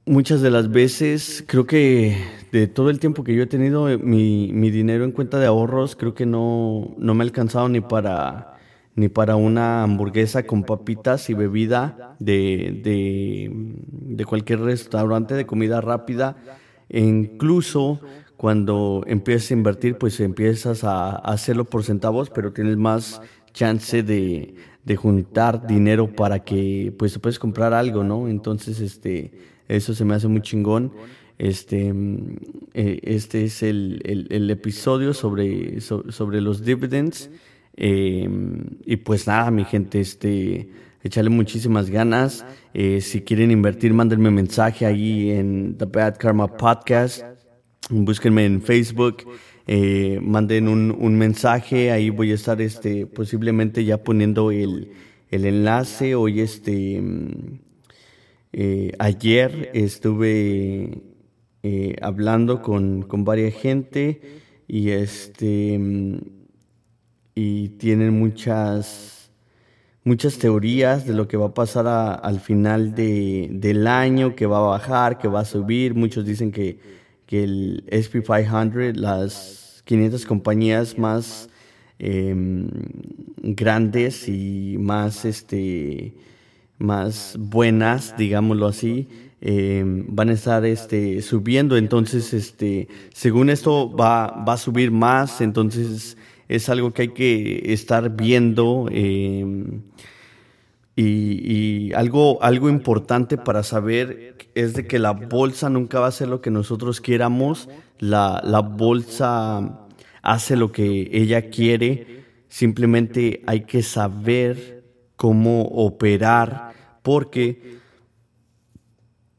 muchas 0.06 0.42
de 0.42 0.52
las 0.52 0.72
veces 0.72 1.44
creo 1.48 1.66
que 1.66 2.18
de 2.52 2.68
todo 2.68 2.90
el 2.90 3.00
tiempo 3.00 3.24
que 3.24 3.36
yo 3.36 3.44
he 3.44 3.48
tenido 3.48 3.86
mi, 4.00 4.52
mi 4.54 4.72
dinero 4.72 5.04
en 5.04 5.12
cuenta 5.12 5.40
de 5.40 5.48
ahorros 5.48 5.96
creo 5.96 6.14
que 6.14 6.26
no, 6.26 6.96
no 6.98 7.14
me 7.14 7.24
ha 7.24 7.26
alcanzado 7.26 7.68
ni 7.70 7.82
para 7.82 8.55
ni 8.96 9.10
para 9.10 9.36
una 9.36 9.84
hamburguesa 9.84 10.44
con 10.44 10.64
papitas 10.64 11.30
y 11.30 11.34
bebida 11.34 12.16
de, 12.20 13.52
de, 14.16 14.26
cualquier 14.26 14.62
restaurante 14.62 15.36
de 15.36 15.46
comida 15.46 15.82
rápida. 15.82 16.38
E 16.88 17.02
incluso 17.02 18.00
cuando 18.38 19.04
empiezas 19.06 19.52
a 19.52 19.54
invertir, 19.56 19.98
pues 19.98 20.20
empiezas 20.22 20.86
a, 20.86 21.16
hacerlo 21.18 21.66
por 21.66 21.84
centavos, 21.84 22.30
pero 22.30 22.54
tienes 22.54 22.78
más 22.78 23.22
chance 23.54 24.02
de, 24.02 24.56
de 24.86 24.96
juntar 24.96 25.68
dinero 25.68 26.16
para 26.16 26.44
que 26.44 26.94
pues 26.98 27.18
puedes 27.20 27.38
comprar 27.38 27.74
algo, 27.74 28.04
¿no? 28.04 28.30
Entonces, 28.30 28.80
este, 28.80 29.32
eso 29.68 29.94
se 29.94 30.06
me 30.06 30.16
hace 30.16 30.30
muy 30.30 30.42
chingón. 30.42 30.94
Este, 31.38 31.94
eh, 32.74 33.00
este 33.04 33.44
es 33.44 33.62
el, 33.62 34.02
el, 34.06 34.28
el 34.30 34.50
episodio 34.50 35.14
sobre, 35.14 35.82
sobre 35.82 36.40
los 36.40 36.64
dividends. 36.64 37.30
Eh, 37.78 38.30
y 38.86 38.96
pues 38.98 39.28
nada, 39.28 39.52
mi 39.52 39.66
gente, 39.66 40.00
este, 40.00 40.70
échale 41.04 41.30
muchísimas 41.30 41.90
ganas. 41.90 42.46
Eh, 42.74 43.02
si 43.02 43.22
quieren 43.22 43.52
invertir, 43.52 43.94
mándenme 43.94 44.32
mensaje 44.32 44.86
ahí 44.86 45.32
en 45.32 45.78
The 45.78 45.86
Bad 45.86 46.18
Karma 46.18 46.58
Podcast. 46.58 47.24
Búsquenme 47.90 48.46
en 48.46 48.62
Facebook. 48.62 49.18
Eh, 49.68 50.20
manden 50.22 50.68
un, 50.68 50.96
un, 50.98 51.18
mensaje. 51.18 51.92
Ahí 51.92 52.10
voy 52.10 52.32
a 52.32 52.36
estar 52.36 52.62
este, 52.62 53.06
posiblemente 53.06 53.84
ya 53.84 54.04
poniendo 54.04 54.52
el, 54.52 54.92
el 55.30 55.46
enlace. 55.46 56.16
Hoy 56.16 56.42
este. 56.42 57.02
Eh, 58.54 58.94
ayer 59.00 59.70
estuve 59.74 61.02
hablando 62.00 62.62
con, 62.62 63.02
con 63.02 63.26
varias 63.26 63.56
gente 63.56 64.22
y 64.68 64.92
este 64.92 65.80
y 67.36 67.70
tienen 67.70 68.18
muchas, 68.18 69.30
muchas 70.06 70.38
teorías 70.38 71.06
de 71.06 71.14
lo 71.14 71.28
que 71.28 71.36
va 71.36 71.48
a 71.48 71.54
pasar 71.54 71.86
al 72.24 72.40
final 72.40 72.96
de, 72.96 73.50
del 73.52 73.88
año, 73.88 74.36
que 74.36 74.46
va 74.46 74.60
a 74.60 74.62
bajar, 74.62 75.18
que 75.18 75.28
va 75.28 75.42
a 75.42 75.46
subir. 75.46 75.94
Muchos 75.94 76.26
dicen 76.26 76.52
que, 76.54 76.80
que 77.26 77.44
el 77.44 77.84
SP500, 77.88 78.96
las 78.96 79.84
500 79.84 80.26
compañías 80.26 80.98
más 80.98 81.50
em, 82.00 82.70
grandes 83.38 84.30
y 84.30 84.78
más, 84.80 85.26
este, 85.26 86.14
más 86.78 87.36
buenas, 87.38 88.16
digámoslo 88.18 88.68
así, 88.68 89.10
em, 89.42 90.06
van 90.08 90.30
a 90.30 90.34
estar 90.34 90.66
este, 90.66 91.22
subiendo. 91.22 91.76
Entonces, 91.76 92.34
este, 92.34 92.88
según 93.14 93.50
esto 93.50 93.94
va, 93.94 94.28
va 94.28 94.54
a 94.54 94.58
subir 94.58 94.90
más. 94.92 95.42
Entonces, 95.42 96.16
es 96.48 96.70
algo 96.70 96.94
que 96.94 97.04
hay 97.04 97.08
que 97.10 97.74
estar 97.74 98.16
viendo 98.16 98.88
em, 98.92 99.82
y, 100.96 101.92
algo, 101.94 102.42
algo 102.42 102.70
importante 102.70 103.38
para 103.38 103.64
saber 103.64 104.38
es 104.56 104.74
de 104.74 104.88
que 104.88 105.00
la 105.00 105.12
bolsa 105.12 105.70
nunca 105.70 106.00
va 106.00 106.08
a 106.08 106.12
ser 106.12 106.30
lo 106.30 106.42
que 106.42 106.52
nosotros 106.52 107.02
quieramos, 107.02 107.68
la, 108.00 108.42
la 108.46 108.62
bolsa 108.62 109.88
hace 110.22 110.56
lo 110.56 110.72
que 110.72 111.10
ella 111.12 111.50
quiere, 111.50 112.24
simplemente 112.48 113.44
hay 113.46 113.62
que 113.62 113.84
saber 113.84 114.84
cómo 115.16 115.64
operar 115.64 116.74
porque 117.02 117.76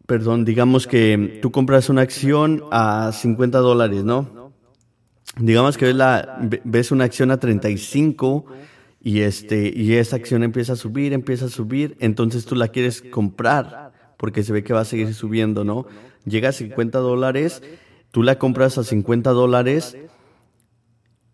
perdón, 0.07 0.45
digamos 0.45 0.87
que 0.87 1.41
tú 1.43 1.51
compras 1.51 1.89
una 1.89 2.03
acción 2.03 2.63
a 2.71 3.11
50 3.13 3.59
dólares, 3.59 4.05
¿no? 4.05 4.46
Digamos 5.39 5.77
que 5.77 5.93
ves, 5.93 6.61
ves 6.65 6.91
una 6.91 7.05
acción 7.05 7.31
a 7.31 7.39
35 7.39 8.47
y, 9.01 9.21
este, 9.21 9.73
y 9.75 9.95
esa 9.95 10.17
acción 10.17 10.43
empieza 10.43 10.73
a 10.73 10.77
subir, 10.77 11.13
empieza 11.13 11.47
a 11.47 11.49
subir, 11.49 11.97
entonces 12.01 12.45
tú 12.45 12.55
la 12.57 12.69
quieres 12.69 13.03
comprar 13.03 13.93
porque 14.17 14.43
se 14.43 14.53
ve 14.53 14.65
que 14.65 14.73
va 14.73 14.81
a 14.81 14.85
seguir 14.85 15.13
subiendo, 15.15 15.65
¿no? 15.65 15.87
Llega 16.25 16.49
a 16.49 16.53
50 16.53 16.99
dólares, 16.99 17.63
tú 18.11 18.23
la 18.23 18.39
compras 18.39 18.79
a 18.79 18.85
50 18.85 19.31
dólares 19.31 19.97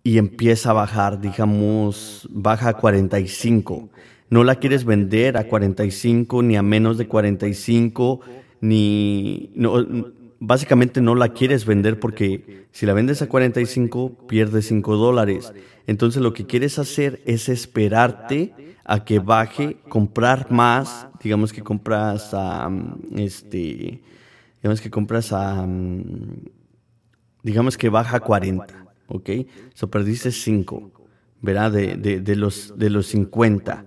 y 0.03 0.19
empieza 0.19 0.71
a 0.71 0.75
bajar, 0.75 1.21
digamos, 1.21 2.29
baja 2.31 2.71
a 2.71 2.75
45. 2.75 3.89
No 4.31 4.45
la 4.45 4.57
quieres 4.57 4.85
vender 4.85 5.37
a 5.37 5.45
45 5.45 6.43
ni 6.43 6.57
a 6.57 6.63
menos 6.63 6.99
de 6.99 7.07
45 7.07 8.21
ni 8.61 9.51
no, 9.55 9.85
básicamente 10.45 11.01
no 11.01 11.15
la 11.15 11.29
quieres 11.29 11.65
vender 11.65 12.01
porque 12.01 12.67
si 12.73 12.85
la 12.85 12.93
vendes 12.93 13.23
a 13.23 13.29
45 13.29 14.27
pierdes 14.27 14.67
5 14.67 14.97
dólares. 14.97 15.53
Entonces 15.87 16.21
lo 16.21 16.33
que 16.33 16.47
quieres 16.47 16.81
hacer 16.81 17.23
es 17.27 17.49
esperarte 17.49 18.53
a 18.85 19.05
que 19.05 19.21
baje, 19.21 19.77
comprar 19.89 20.51
más, 20.51 21.07
digamos 21.23 21.53
que 21.53 21.63
compras 21.63 22.31
a, 22.35 22.69
este, 23.15 24.03
digamos 24.61 24.81
que 24.81 24.91
compras 24.91 25.33
a, 25.33 25.65
digamos 27.45 27.79
que 27.79 27.89
baja 27.89 28.17
a 28.17 28.21
40, 28.21 28.95
¿ok? 29.07 29.31
So 29.75 29.89
perdiste 29.91 30.33
5, 30.33 30.91
¿verdad? 31.41 31.71
De, 31.71 31.95
de, 31.95 32.21
de, 32.21 32.35
los, 32.37 32.77
de 32.77 32.91
los 32.91 33.07
50. 33.07 33.87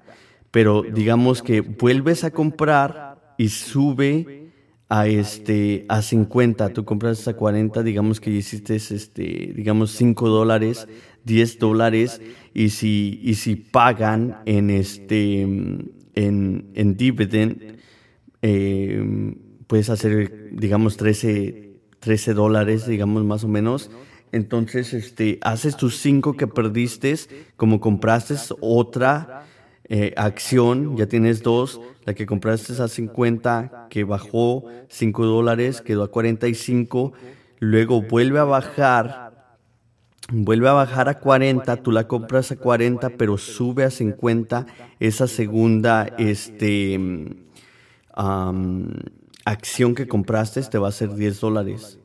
Pero 0.52 0.84
digamos 0.84 1.42
que 1.42 1.60
vuelves 1.60 2.24
a 2.24 2.32
comprar 2.32 3.36
y 3.38 3.50
sube 3.50 4.45
a 4.89 5.08
este 5.08 5.86
a 5.89 6.01
50, 6.01 6.70
tú 6.70 6.86
compras 6.86 7.27
a 7.27 7.36
40, 7.36 7.84
digamos 7.84 8.20
que 8.20 8.30
hiciste 8.30 8.75
este, 8.75 9.54
digamos 9.56 9.92
5 9.92 10.30
dólares, 10.30 10.88
10 11.24 11.60
dólares 11.60 12.22
y 12.54 12.70
si 12.70 13.20
y 13.24 13.36
si 13.36 13.56
pagan 13.56 14.38
en 14.46 14.70
este 14.70 15.42
en, 15.42 16.72
en 16.74 16.98
dividend 16.98 17.77
eh, 18.42 19.36
puedes 19.68 19.89
hacer 19.89 20.51
digamos 20.54 20.98
13 20.98 21.65
13 22.06 22.36
dólares, 22.36 22.86
digamos 22.86 23.25
más 23.25 23.44
o 23.44 23.48
menos. 23.48 23.89
Entonces, 24.32 24.94
este, 24.94 25.39
haces 25.42 25.75
tus 25.75 25.98
5 25.98 26.34
que 26.34 26.46
perdiste, 26.46 27.15
como 27.58 27.80
compraste 27.80 28.36
otra 28.62 29.48
eh, 29.88 30.13
acción, 30.18 30.98
ya 30.98 31.06
tienes 31.06 31.44
dos, 31.44 31.80
la 32.06 32.15
que 32.15 32.25
compraste 32.25 32.82
a 32.82 32.88
50, 32.88 33.88
que 33.89 34.04
bajó 34.04 34.65
5 34.89 35.25
dólares, 35.25 35.82
quedó 35.82 36.04
a 36.04 36.12
45, 36.12 37.13
luego 37.60 38.01
vuelve 38.01 38.39
a 38.39 38.46
bajar, 38.46 39.46
vuelve 40.32 40.70
a 40.70 40.74
bajar 40.74 41.08
a 41.08 41.20
40, 41.20 41.77
tú 41.77 41.92
la 41.92 42.08
compras 42.08 42.51
a 42.51 42.56
40, 42.56 43.12
pero 43.12 43.38
sube 43.38 43.84
a 43.84 43.92
50, 43.92 44.65
esa 45.00 45.27
segunda 45.27 46.08
este, 46.18 47.00
acción 49.46 49.94
que 49.94 50.08
compraste 50.08 50.63
te 50.63 50.80
va 50.80 50.88
a 50.88 50.92
ser 50.92 51.13
10 51.13 51.39
dólares, 51.39 52.00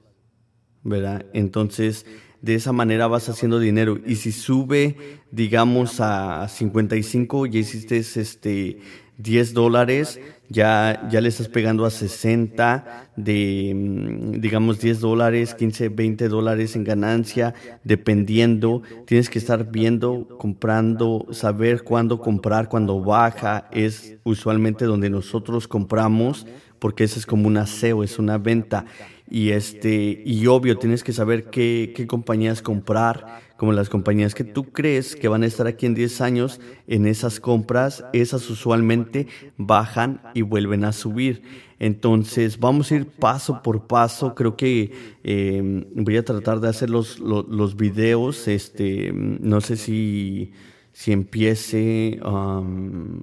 ¿verdad? 0.83 1.25
Entonces, 1.33 2.05
de 2.43 2.55
esa 2.55 2.73
manera 2.73 3.07
vas 3.07 3.29
haciendo 3.29 3.59
dinero. 3.59 4.01
Y 4.07 4.17
si 4.17 4.33
sube, 4.33 4.97
digamos, 5.31 6.01
a 6.01 6.49
55, 6.49 7.47
ya 7.47 7.61
hiciste 7.61 7.99
este 7.99 8.79
10 9.23 9.55
dólares, 9.55 10.21
ya, 10.49 11.09
ya 11.11 11.21
le 11.21 11.29
estás 11.29 11.49
pegando 11.49 11.85
a 11.85 11.91
60 11.91 13.09
de, 13.17 13.73
mm, 13.75 14.41
digamos, 14.41 14.81
10 14.81 15.01
dólares, 15.01 15.55
15, 15.55 15.89
20 15.89 16.29
dólares 16.29 16.75
en 16.75 16.85
ganancia, 16.85 17.55
dependiendo. 17.85 18.83
Tienes 19.07 19.31
que 19.31 19.39
estar 19.39 19.71
viendo, 19.71 20.27
comprando, 20.39 21.27
saber 21.31 21.85
cuándo 21.85 22.19
comprar, 22.19 22.69
cuando 22.69 23.01
baja, 23.01 23.69
es 23.71 24.17
usualmente 24.25 24.85
donde 24.85 25.11
nosotros 25.11 25.69
compramos, 25.69 26.47
porque 26.79 27.05
ese 27.05 27.21
es 27.21 27.27
como 27.27 27.47
un 27.47 27.57
aseo, 27.57 28.03
es 28.03 28.19
una 28.19 28.39
venta. 28.39 28.87
Y, 29.31 29.51
este, 29.51 30.23
y 30.27 30.49
obvio, 30.49 30.77
tienes 30.77 31.05
que 31.05 31.13
saber 31.13 31.45
qué, 31.45 31.93
qué 31.95 32.09
compañías 32.09 32.63
comprar, 32.63 33.41
como 33.61 33.75
las 33.75 33.91
compañías 33.91 34.35
que 34.35 34.43
tú 34.43 34.73
crees 34.73 35.15
que 35.15 35.29
van 35.29 35.43
a 35.43 35.47
estar 35.47 35.67
aquí 35.67 35.85
en 35.85 35.93
10 35.93 36.23
años, 36.23 36.63
en 36.87 37.07
esas 37.07 37.41
compras, 37.41 38.07
esas 38.15 38.49
usualmente 38.49 39.27
bajan 39.59 40.23
y 40.33 40.41
vuelven 40.41 40.83
a 40.83 40.93
subir. 40.93 41.43
Entonces, 41.79 42.59
vamos 42.59 42.91
a 42.91 42.95
ir 42.95 43.07
paso 43.07 43.63
por 43.63 43.87
paso. 43.87 44.35
Creo 44.35 44.57
que 44.57 44.93
em, 45.25 45.85
voy 45.95 46.17
a 46.17 46.25
tratar 46.25 46.61
de 46.61 46.69
hacer 46.69 46.89
los, 46.89 47.19
los, 47.19 47.77
videos. 47.77 48.49
Este, 48.49 49.13
no 49.13 49.61
sé 49.61 49.77
si, 49.77 50.53
si 50.95 51.13
empiece 51.13 52.19
um, 52.25 53.21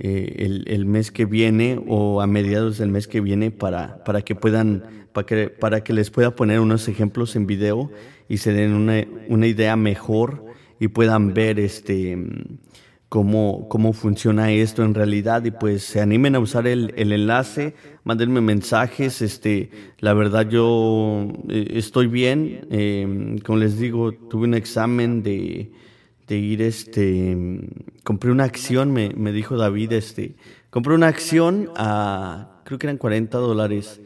el, 0.00 0.64
el, 0.66 0.84
mes 0.84 1.12
que 1.12 1.26
viene 1.26 1.80
o 1.86 2.20
a 2.20 2.26
mediados 2.26 2.78
del 2.78 2.90
mes 2.90 3.06
que 3.06 3.20
viene 3.20 3.52
para, 3.52 4.02
para 4.02 4.22
que 4.22 4.34
puedan 4.34 4.99
para 5.12 5.26
que, 5.26 5.48
para 5.48 5.82
que 5.82 5.92
les 5.92 6.10
pueda 6.10 6.34
poner 6.34 6.60
unos 6.60 6.88
ejemplos 6.88 7.36
en 7.36 7.46
video 7.46 7.90
y 8.28 8.38
se 8.38 8.52
den 8.52 8.72
una, 8.72 9.04
una 9.28 9.46
idea 9.46 9.76
mejor 9.76 10.44
y 10.78 10.88
puedan 10.88 11.34
ver 11.34 11.58
este 11.60 12.16
cómo, 13.10 13.68
cómo 13.68 13.92
funciona 13.92 14.50
esto 14.50 14.82
en 14.82 14.94
realidad. 14.94 15.44
Y 15.44 15.50
pues 15.50 15.82
se 15.82 16.00
animen 16.00 16.34
a 16.36 16.38
usar 16.38 16.66
el, 16.66 16.94
el 16.96 17.12
enlace, 17.12 17.74
mándenme 18.04 18.40
mensajes, 18.40 19.20
este, 19.20 19.70
la 19.98 20.14
verdad 20.14 20.48
yo 20.48 21.28
eh, 21.50 21.72
estoy 21.72 22.06
bien, 22.06 22.66
eh, 22.70 23.36
como 23.44 23.58
les 23.58 23.78
digo, 23.78 24.12
tuve 24.12 24.44
un 24.44 24.54
examen 24.54 25.22
de, 25.22 25.72
de 26.26 26.36
ir, 26.38 26.62
este, 26.62 27.36
compré 28.04 28.30
una 28.30 28.44
acción, 28.44 28.92
me, 28.92 29.10
me 29.10 29.32
dijo 29.32 29.56
David, 29.56 29.92
este, 29.92 30.36
compré 30.70 30.94
una 30.94 31.08
acción 31.08 31.68
a, 31.76 32.62
creo 32.64 32.78
que 32.78 32.86
eran 32.86 32.96
40 32.96 33.36
dólares 33.38 34.00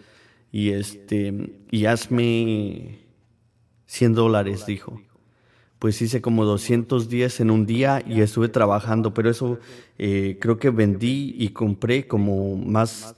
y 0.54 0.70
este 0.70 1.52
y 1.72 1.86
hazme 1.86 3.00
100 3.86 4.14
dólares, 4.14 4.66
dijo. 4.66 5.00
Pues 5.80 6.00
hice 6.00 6.20
como 6.20 6.44
210 6.44 7.40
en 7.40 7.50
un 7.50 7.66
día 7.66 8.04
y 8.06 8.20
estuve 8.20 8.48
trabajando, 8.48 9.12
pero 9.12 9.28
eso 9.30 9.58
eh, 9.98 10.38
creo 10.40 10.58
que 10.58 10.70
vendí 10.70 11.34
y 11.36 11.48
compré 11.48 12.06
como 12.06 12.54
más, 12.54 13.16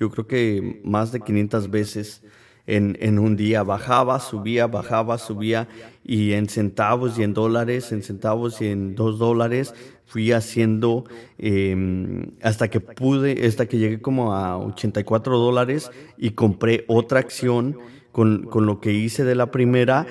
yo 0.00 0.10
creo 0.10 0.26
que 0.26 0.80
más 0.84 1.12
de 1.12 1.20
500 1.20 1.70
veces 1.70 2.24
en, 2.66 2.96
en 3.00 3.18
un 3.18 3.36
día. 3.36 3.62
Bajaba, 3.62 4.20
subía, 4.20 4.66
bajaba, 4.66 5.18
subía 5.18 5.68
y 6.04 6.32
en 6.32 6.48
centavos 6.48 7.18
y 7.18 7.22
en 7.22 7.34
dólares, 7.34 7.92
en 7.92 8.02
centavos 8.02 8.60
y 8.60 8.66
en 8.66 8.94
dos 8.94 9.18
dólares 9.18 9.74
fui 10.06 10.30
haciendo 10.30 11.04
em, 11.36 12.30
hasta 12.40 12.68
que 12.68 12.80
pude, 12.80 13.44
hasta 13.46 13.66
que 13.66 13.78
llegué 13.78 14.00
como 14.00 14.34
a 14.34 14.56
84 14.56 15.36
dólares 15.36 15.90
y 16.16 16.30
compré 16.30 16.84
otra 16.86 17.18
acción 17.18 17.76
con, 18.12 18.44
con 18.44 18.66
lo 18.66 18.80
que 18.80 18.92
hice 18.92 19.24
de 19.24 19.34
la 19.34 19.50
primera 19.50 20.06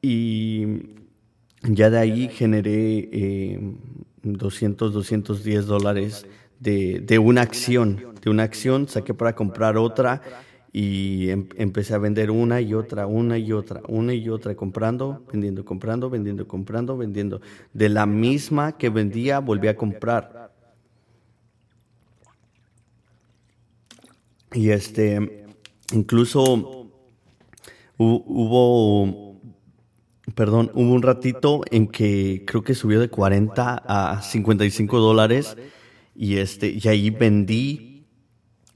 y 0.00 0.66
ya 1.62 1.90
de 1.90 1.98
ahí 1.98 2.28
generé 2.28 3.08
200, 4.22 4.88
em, 4.88 4.92
210 4.94 5.66
dólares 5.66 6.26
de, 6.60 7.00
de 7.00 7.18
una 7.18 7.42
acción, 7.42 8.14
de 8.22 8.30
una 8.30 8.44
acción, 8.44 8.88
saqué 8.88 9.14
para 9.14 9.34
comprar 9.34 9.76
otra 9.76 10.22
y 10.76 11.30
em, 11.30 11.48
empecé 11.56 11.94
a 11.94 11.98
vender 11.98 12.32
una 12.32 12.60
y 12.60 12.74
otra, 12.74 13.06
una 13.06 13.38
y 13.38 13.52
otra, 13.52 13.80
una 13.86 14.12
y 14.12 14.28
otra, 14.28 14.56
comprando, 14.56 15.22
vendiendo, 15.32 15.64
comprando, 15.64 16.10
vendiendo, 16.10 16.48
comprando, 16.48 16.96
vendiendo. 16.96 17.40
De 17.72 17.88
la 17.88 18.06
misma 18.06 18.76
que 18.76 18.90
vendía, 18.90 19.38
volví 19.38 19.68
a 19.68 19.76
comprar. 19.76 20.52
Y 24.52 24.70
este, 24.70 25.46
incluso 25.92 26.90
hubo, 27.96 29.40
perdón, 30.34 30.72
hubo 30.74 30.92
un 30.92 31.02
ratito 31.02 31.60
en 31.70 31.86
que 31.86 32.42
creo 32.44 32.64
que 32.64 32.74
subió 32.74 32.98
de 32.98 33.10
40 33.10 33.84
a 33.86 34.20
55 34.20 34.98
dólares 34.98 35.56
y 36.16 36.38
este, 36.38 36.76
y 36.82 36.88
ahí 36.88 37.10
vendí 37.10 37.93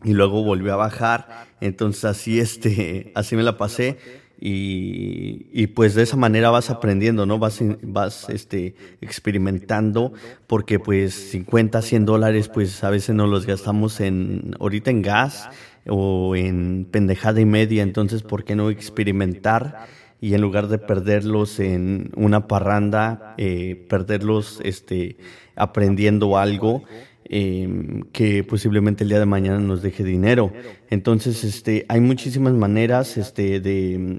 y 0.04 0.12
luego 0.12 0.42
volvió 0.42 0.72
a 0.74 0.76
bajar. 0.76 1.46
Entonces 1.60 2.04
así, 2.04 2.40
este, 2.40 3.12
así 3.14 3.36
me 3.36 3.42
la 3.42 3.56
pasé. 3.56 3.98
Y, 4.40 5.46
y, 5.52 5.66
pues 5.66 5.96
de 5.96 6.04
esa 6.04 6.16
manera 6.16 6.50
vas 6.50 6.70
aprendiendo, 6.70 7.26
¿no? 7.26 7.40
Vas, 7.40 7.58
vas 7.82 8.28
este, 8.28 8.76
experimentando, 9.00 10.12
porque 10.46 10.78
pues 10.78 11.12
50, 11.32 11.82
100 11.82 12.04
dólares, 12.04 12.48
pues 12.48 12.84
a 12.84 12.90
veces 12.90 13.16
no 13.16 13.26
los 13.26 13.46
gastamos 13.46 14.00
en, 14.00 14.54
ahorita 14.60 14.92
en 14.92 15.02
gas 15.02 15.48
o 15.88 16.36
en 16.36 16.86
pendejada 16.88 17.40
y 17.40 17.46
media, 17.46 17.82
entonces, 17.82 18.22
¿por 18.22 18.44
qué 18.44 18.54
no 18.54 18.70
experimentar? 18.70 19.86
Y 20.20 20.34
en 20.34 20.40
lugar 20.40 20.68
de 20.68 20.78
perderlos 20.78 21.58
en 21.58 22.12
una 22.14 22.46
parranda, 22.46 23.34
eh, 23.38 23.86
perderlos 23.88 24.60
este, 24.62 25.16
aprendiendo 25.56 26.38
algo, 26.38 26.84
Em, 27.30 28.04
que 28.10 28.42
posiblemente 28.42 29.04
el 29.04 29.10
día 29.10 29.18
de 29.18 29.26
mañana 29.26 29.58
nos 29.58 29.82
deje 29.82 30.02
dinero. 30.02 30.50
Entonces, 30.88 31.44
este, 31.44 31.84
hay 31.90 32.00
muchísimas 32.00 32.54
maneras 32.54 33.18
este, 33.18 33.60
de, 33.60 34.16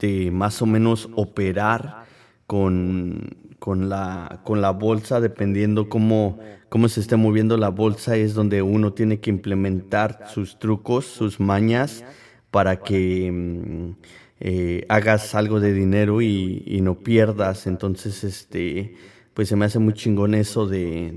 de, 0.00 0.30
más 0.30 0.62
o 0.62 0.66
menos 0.66 1.08
operar 1.16 2.04
con, 2.46 3.30
con, 3.58 3.88
la, 3.88 4.42
con 4.44 4.60
la 4.60 4.70
bolsa, 4.70 5.20
dependiendo 5.20 5.88
cómo, 5.88 6.38
cómo 6.68 6.88
se 6.88 7.00
esté 7.00 7.16
moviendo 7.16 7.56
la 7.56 7.68
bolsa, 7.70 8.14
es 8.14 8.32
donde 8.32 8.62
uno 8.62 8.92
tiene 8.92 9.18
que 9.18 9.30
implementar 9.30 10.26
sus 10.32 10.60
trucos, 10.60 11.04
sus 11.06 11.40
mañas, 11.40 12.04
para 12.52 12.76
que 12.76 13.26
em, 13.26 13.96
eh, 14.38 14.86
hagas 14.88 15.34
algo 15.34 15.58
de 15.58 15.72
dinero 15.72 16.22
y, 16.22 16.62
y 16.64 16.80
no 16.80 17.00
pierdas. 17.00 17.66
Entonces, 17.66 18.22
este 18.22 18.94
pues 19.34 19.48
se 19.48 19.56
me 19.56 19.64
hace 19.64 19.78
muy 19.78 19.94
chingón 19.94 20.34
eso 20.34 20.66
de, 20.66 21.10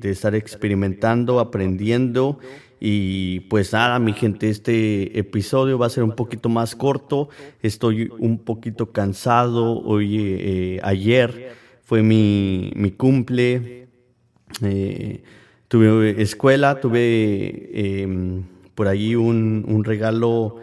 de, 0.00 0.10
estar 0.10 0.34
experimentando, 0.34 1.38
aprendiendo. 1.38 2.38
Y 2.80 3.40
pues 3.40 3.72
nada, 3.72 4.00
mi 4.00 4.12
gente, 4.12 4.48
este 4.48 5.16
episodio 5.16 5.78
va 5.78 5.86
a 5.86 5.90
ser 5.90 6.02
un 6.02 6.16
poquito 6.16 6.48
más 6.48 6.74
corto. 6.74 7.28
Estoy 7.62 8.10
un 8.18 8.38
poquito 8.38 8.90
cansado. 8.90 9.80
Hoy, 9.80 10.16
eh, 10.18 10.80
ayer 10.82 11.54
fue 11.82 12.02
mi, 12.02 12.72
mi 12.74 12.90
cumple. 12.90 13.86
Eh, 14.62 15.22
tuve 15.68 16.20
escuela, 16.20 16.80
tuve 16.80 17.70
em, 17.72 18.42
por 18.74 18.88
ahí 18.88 19.14
un, 19.14 19.64
un 19.68 19.84
regalo 19.84 20.56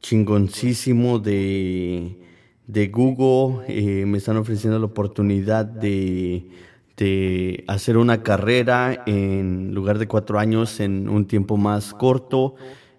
chingoncísimo 0.00 1.18
de 1.18 2.25
de 2.66 2.88
Google 2.88 3.64
eh, 3.68 4.04
me 4.06 4.18
están 4.18 4.36
ofreciendo 4.36 4.78
la 4.78 4.86
oportunidad 4.86 5.64
de, 5.64 6.48
de, 6.96 7.64
hacer 7.68 7.96
una 7.96 8.22
carrera 8.22 9.04
en 9.06 9.72
lugar 9.74 9.98
de 9.98 10.08
cuatro 10.08 10.38
años 10.38 10.80
en 10.80 11.08
un 11.08 11.26
tiempo 11.26 11.56
más 11.56 11.94
corto, 11.94 12.56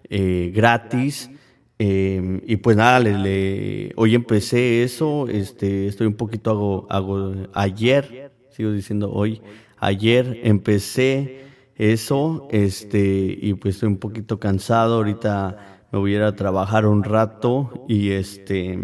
eh, 0.08 0.50
gratis. 0.54 1.30
Eh, 1.80 2.42
y 2.46 2.56
pues 2.56 2.76
nada, 2.76 2.98
le, 2.98 3.92
hoy 3.94 4.16
empecé 4.16 4.82
eso, 4.82 5.28
este, 5.28 5.86
estoy 5.86 6.08
un 6.08 6.14
poquito 6.14 6.50
hago, 6.50 6.86
hago, 6.90 7.34
ayer, 7.52 8.32
sigo 8.50 8.72
diciendo 8.72 9.12
hoy, 9.12 9.40
ayer 9.76 10.40
empecé 10.42 11.44
eso, 11.76 12.48
este, 12.50 13.38
y 13.40 13.54
pues 13.54 13.76
estoy 13.76 13.90
un 13.90 13.98
poquito 13.98 14.40
cansado, 14.40 14.96
ahorita 14.96 15.84
me 15.92 16.00
voy 16.00 16.14
a 16.14 16.16
ir 16.16 16.22
a 16.22 16.34
trabajar 16.34 16.84
un 16.84 17.04
rato 17.04 17.84
y 17.86 18.10
este, 18.10 18.76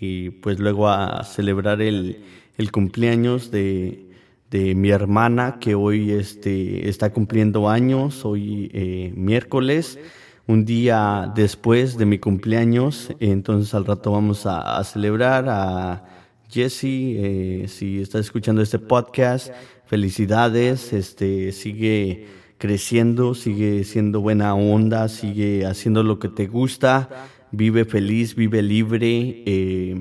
y 0.00 0.30
pues 0.30 0.58
luego 0.58 0.88
a 0.88 1.24
celebrar 1.24 1.80
el, 1.80 2.22
el 2.56 2.72
cumpleaños 2.72 3.50
de, 3.50 4.10
de, 4.50 4.74
mi 4.74 4.90
hermana 4.90 5.58
que 5.60 5.74
hoy 5.74 6.12
este, 6.12 6.88
está 6.88 7.12
cumpliendo 7.12 7.68
años, 7.68 8.24
hoy 8.24 8.70
eh, 8.72 9.12
miércoles, 9.14 9.98
un 10.46 10.64
día 10.64 11.32
después 11.34 11.98
de 11.98 12.06
mi 12.06 12.18
cumpleaños, 12.18 13.10
entonces 13.20 13.74
al 13.74 13.84
rato 13.84 14.12
vamos 14.12 14.46
a, 14.46 14.82
celebrar 14.84 15.46
a 15.48 16.04
Jesse, 16.48 16.84
eh, 16.84 17.64
si 17.68 18.00
estás 18.00 18.22
escuchando 18.22 18.62
este 18.62 18.78
podcast, 18.78 19.52
felicidades, 19.86 20.92
este, 20.92 21.52
sigue 21.52 22.28
creciendo, 22.58 23.34
sigue 23.34 23.84
siendo 23.84 24.20
buena 24.20 24.54
onda, 24.54 25.08
sigue 25.08 25.66
haciendo 25.66 26.02
lo 26.02 26.18
que 26.18 26.28
te 26.28 26.46
gusta 26.46 27.28
vive 27.56 27.84
feliz, 27.84 28.34
vive 28.34 28.62
libre, 28.62 29.42
eh, 29.46 29.98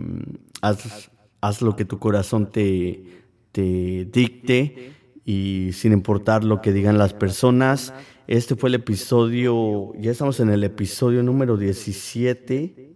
haz 0.62 1.10
haz 1.46 1.62
lo 1.62 1.76
que 1.76 1.86
tu 1.86 2.00
corazón 2.00 2.52
te, 2.52 3.04
te 3.52 4.06
dicte 4.12 4.94
y 5.24 5.70
sin 5.74 5.94
importar 5.94 6.44
lo 6.44 6.62
que 6.62 6.74
digan 6.74 6.98
las 6.98 7.14
personas. 7.14 7.94
Este 8.28 8.56
fue 8.56 8.70
el 8.70 8.76
episodio, 8.76 9.94
ya 10.00 10.12
estamos 10.12 10.40
en 10.40 10.50
el 10.50 10.64
episodio 10.64 11.22
número 11.22 11.58
17. 11.58 12.96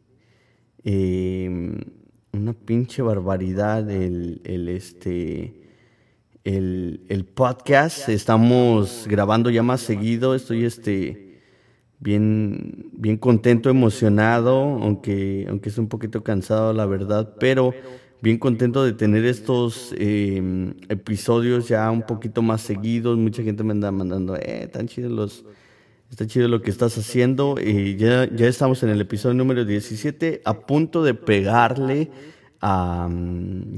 Em, 0.83 1.77
una 2.31 2.53
pinche 2.53 3.01
barbaridad 3.01 3.89
el, 3.89 4.41
el 4.43 4.69
este 4.69 5.61
el, 6.43 7.05
el, 7.09 7.25
podcast. 7.25 8.09
Estamos 8.09 9.05
grabando 9.07 9.49
ya 9.49 9.61
más 9.61 9.81
seguido. 9.81 10.33
Estoy 10.33 10.63
este 10.65 11.28
bien, 11.99 12.89
bien 12.93 13.17
contento, 13.17 13.69
emocionado, 13.69 14.53
aunque, 14.81 15.45
aunque 15.49 15.69
es 15.69 15.77
un 15.77 15.87
poquito 15.87 16.23
cansado, 16.23 16.73
la 16.73 16.85
verdad, 16.85 17.35
pero 17.39 17.73
bien 18.21 18.37
contento 18.37 18.83
de 18.83 18.93
tener 18.93 19.25
estos 19.25 19.93
em, 19.97 20.73
episodios 20.89 21.67
ya 21.67 21.89
un 21.91 22.03
poquito 22.03 22.41
más 22.41 22.61
seguidos. 22.61 23.17
Mucha 23.17 23.43
gente 23.43 23.63
me 23.63 23.71
anda 23.71 23.91
mandando, 23.91 24.35
eh, 24.37 24.69
tan 24.71 24.87
chidos 24.87 25.11
los, 25.11 25.45
está 26.09 26.25
chido 26.25 26.47
lo 26.47 26.61
que 26.61 26.71
estás 26.71 26.97
haciendo. 26.97 27.55
Y 27.61 27.97
ya, 27.97 28.29
ya 28.33 28.47
estamos 28.47 28.81
en 28.83 28.89
el 28.89 29.01
episodio 29.01 29.35
número 29.35 29.65
17, 29.65 30.41
a 30.45 30.53
punto 30.61 31.03
de 31.03 31.13
pegarle 31.13 32.11
a 32.61 33.09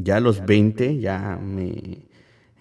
ya 0.03 0.19
los 0.19 0.45
20, 0.45 0.99
ya 0.99 1.39
me, 1.41 2.05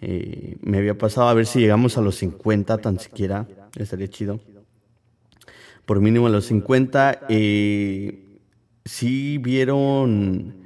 eh, 0.02 0.56
me 0.60 0.78
había 0.78 0.96
pasado 0.98 1.28
a 1.28 1.34
ver 1.34 1.46
si 1.46 1.60
llegamos 1.60 1.96
a 1.96 2.02
los 2.02 2.16
50 2.16 2.78
tan 2.78 2.98
siquiera, 2.98 3.46
estaría 3.76 4.08
chido. 4.08 4.40
Por 5.86 6.00
mínimo 6.00 6.28
los 6.28 6.46
50. 6.46 7.26
Eh, 7.28 8.38
si 8.84 9.38
vieron 9.38 10.60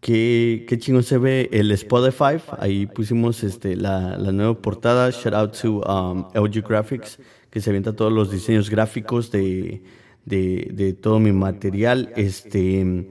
Qué, 0.00 0.64
qué 0.68 0.78
chingón 0.78 1.02
se 1.02 1.18
ve 1.18 1.48
el 1.52 1.72
Spotify. 1.72 2.40
Ahí 2.58 2.86
pusimos 2.86 3.42
este, 3.42 3.76
la, 3.76 4.16
la 4.16 4.30
nueva 4.30 4.54
portada. 4.54 5.10
Shout 5.10 5.34
out 5.34 5.60
to 5.60 5.80
um, 5.80 6.24
LG 6.34 6.62
Graphics, 6.66 7.18
que 7.50 7.60
se 7.60 7.70
avienta 7.70 7.94
todos 7.94 8.12
los 8.12 8.30
diseños 8.30 8.70
gráficos 8.70 9.32
de, 9.32 9.82
de, 10.24 10.70
de, 10.72 10.92
todo 10.92 11.18
mi 11.18 11.32
material. 11.32 12.12
Este, 12.16 13.08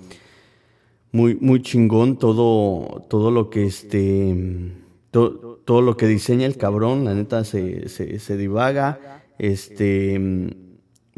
muy, 1.12 1.36
muy 1.36 1.62
chingón 1.62 2.18
todo, 2.18 3.06
todo 3.10 3.32
lo 3.32 3.50
que 3.50 3.66
este, 3.66 4.72
todo 5.12 5.82
lo 5.82 5.98
que 5.98 6.08
diseña 6.08 6.46
el 6.46 6.56
cabrón. 6.56 7.04
La 7.04 7.14
neta 7.14 7.44
se, 7.44 7.90
se, 7.90 8.20
se 8.20 8.38
divaga. 8.38 9.24
Este, 9.40 10.56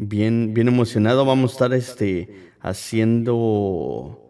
bien, 0.00 0.54
bien 0.54 0.68
emocionado. 0.68 1.24
Vamos 1.24 1.50
a 1.50 1.54
estar 1.54 1.74
este, 1.74 2.28
haciendo 2.60 4.26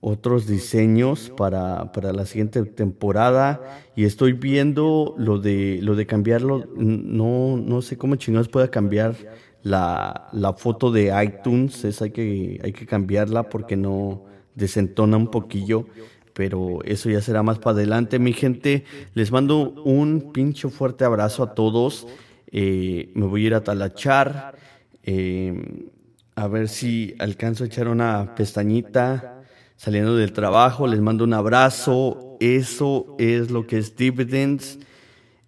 otros 0.00 0.46
diseños 0.46 1.32
para, 1.36 1.92
para, 1.92 2.12
la 2.12 2.26
siguiente 2.26 2.62
temporada. 2.64 3.60
Y 3.94 4.04
estoy 4.04 4.32
viendo 4.32 5.14
lo 5.16 5.38
de 5.38 5.78
lo 5.82 5.94
de 5.94 6.06
cambiarlo. 6.06 6.66
No 6.76 7.56
no 7.56 7.82
sé 7.82 7.96
cómo 7.96 8.16
chingados 8.16 8.48
pueda 8.48 8.68
cambiar 8.68 9.14
la, 9.62 10.28
la, 10.32 10.52
foto 10.54 10.90
de 10.90 11.12
iTunes. 11.24 11.84
Es 11.84 12.02
hay 12.02 12.10
que 12.10 12.60
hay 12.64 12.72
que 12.72 12.86
cambiarla 12.86 13.48
porque 13.48 13.76
no 13.76 14.24
desentona 14.54 15.16
un 15.16 15.28
poquillo 15.28 15.86
pero 16.34 16.78
eso 16.84 17.10
ya 17.10 17.20
será 17.20 17.42
más 17.42 17.58
para 17.58 17.76
adelante. 17.76 18.18
Mi 18.18 18.32
gente 18.32 18.84
les 19.12 19.30
mando 19.30 19.70
un 19.84 20.32
pincho 20.32 20.70
fuerte 20.70 21.04
abrazo 21.04 21.42
a 21.42 21.54
todos. 21.54 22.06
Eh, 22.50 23.10
me 23.14 23.26
voy 23.26 23.44
a 23.44 23.46
ir 23.48 23.54
a 23.54 23.62
talachar 23.62 24.54
eh, 25.02 25.90
a 26.34 26.48
ver 26.48 26.68
si 26.68 27.14
alcanzo 27.18 27.64
a 27.64 27.66
echar 27.66 27.88
una 27.88 28.34
pestañita 28.34 29.42
saliendo 29.76 30.16
del 30.16 30.32
trabajo, 30.32 30.86
les 30.86 31.00
mando 31.00 31.24
un 31.24 31.34
abrazo. 31.34 32.36
Eso 32.40 33.16
es 33.18 33.50
lo 33.50 33.66
que 33.66 33.78
es 33.78 33.96
dividends. 33.96 34.78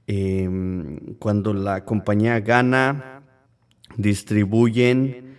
Em, 0.07 1.15
cuando 1.19 1.55
la 1.55 1.85
compañía 1.85 2.41
gana, 2.41 3.23
distribuyen 3.97 5.37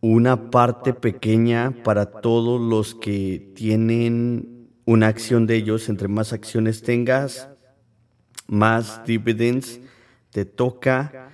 una 0.00 0.50
parte 0.50 0.92
pequeña 0.92 1.74
para 1.82 2.06
todos 2.06 2.60
los 2.60 2.94
que 2.94 3.52
tienen 3.54 4.68
una 4.84 5.06
acción 5.06 5.46
de 5.46 5.56
ellos. 5.56 5.88
Entre 5.88 6.08
más 6.08 6.32
acciones 6.32 6.82
tengas, 6.82 7.48
más 8.46 9.04
dividends 9.06 9.80
te 10.30 10.44
toca. 10.44 11.27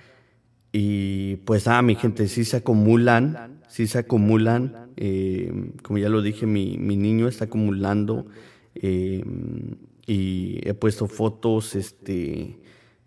Y 0.77 1.37
pues 1.45 1.69
ah, 1.69 1.81
mi 1.81 1.95
gente, 1.95 2.27
sí 2.27 2.43
se 2.43 2.57
acumulan, 2.57 3.61
sí 3.69 3.87
se 3.87 3.99
acumulan 3.99 4.85
eh, 4.97 5.71
como 5.83 5.99
ya 5.99 6.09
lo 6.09 6.21
dije, 6.21 6.45
mi, 6.45 6.77
mi 6.77 6.95
niño 6.95 7.27
está 7.27 7.45
acumulando 7.45 8.25
eh, 8.75 9.23
y 10.05 10.59
he 10.67 10.73
puesto 10.73 11.07
fotos. 11.07 11.75
Este, 11.75 12.57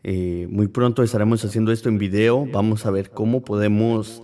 eh, 0.02 0.46
muy 0.50 0.68
pronto 0.68 1.02
estaremos 1.02 1.44
haciendo 1.44 1.70
esto 1.72 1.90
en 1.90 1.98
video. 1.98 2.46
Vamos 2.46 2.86
a 2.86 2.90
ver 2.90 3.10
cómo 3.10 3.44
podemos 3.44 4.22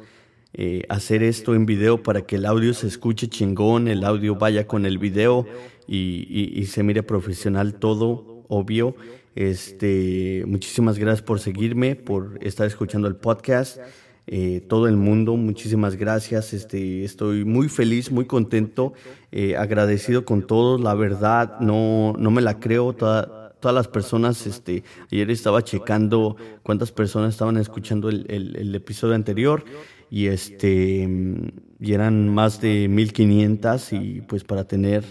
hacer 0.89 1.25
esto 1.25 1.57
en 1.57 1.67
video 1.67 2.01
para 2.01 2.23
que 2.23 2.37
el 2.37 2.47
audio 2.47 2.75
se 2.75 2.87
escuche 2.87 3.27
chingón, 3.27 3.89
el 3.89 4.05
audio 4.05 4.37
vaya 4.37 4.69
con 4.69 4.87
el 4.87 4.99
video 4.99 5.49
y, 5.89 6.53
y 6.55 6.67
se 6.67 6.85
mire 6.85 7.03
profesional 7.03 7.75
todo, 7.75 8.45
obvio. 8.47 8.95
Este, 9.35 10.44
muchísimas 10.47 10.99
gracias 10.99 11.23
por 11.23 11.40
seguirme, 11.40 11.97
por 11.97 12.38
estar 12.40 12.66
escuchando 12.66 13.09
el 13.09 13.16
podcast. 13.16 13.79
Eh, 14.27 14.64
todo 14.68 14.88
el 14.88 14.97
mundo. 14.97 15.37
Muchísimas 15.37 15.97
gracias. 15.97 16.53
Este, 16.53 17.05
estoy 17.05 17.44
muy 17.44 17.68
feliz, 17.68 18.11
muy 18.11 18.25
contento, 18.25 18.94
eh, 19.33 19.57
agradecido 19.57 20.25
con 20.25 20.47
todos. 20.47 20.81
La 20.81 20.94
verdad, 20.94 21.61
no, 21.61 22.14
no 22.18 22.31
me 22.31 22.40
la 22.40 22.59
creo. 22.59 22.94
todas 22.94 23.75
las 23.75 23.88
personas, 23.88 24.47
este, 24.47 24.83
ayer 25.11 25.31
estaba 25.31 25.62
checando 25.62 26.37
cuántas 26.62 26.92
personas 26.92 27.35
estaban 27.35 27.57
escuchando 27.57 28.09
el, 28.09 28.27
el, 28.29 28.75
episodio 28.75 29.14
anterior 29.14 29.64
y 30.11 30.27
este 30.27 31.09
y 31.81 31.92
eran 31.92 32.29
más 32.29 32.61
de 32.61 32.88
1500 32.88 33.92
y 33.94 34.20
pues 34.23 34.44
para 34.44 34.64
tener 34.64 35.05